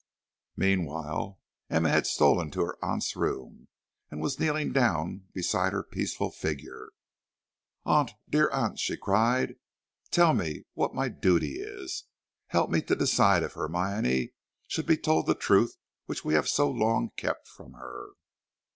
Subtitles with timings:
[0.57, 1.39] Meanwhile
[1.69, 3.67] Emma had stolen to her aunt's room,
[4.09, 6.89] and was kneeling down beside her peaceful figure.
[7.85, 9.57] "Aunt, dear Aunt," she cried,
[10.09, 12.05] "tell me what my duty is.
[12.47, 14.33] Help me to decide if Hermione
[14.67, 15.75] should be told the truth
[16.07, 18.13] which we have so long kept from her."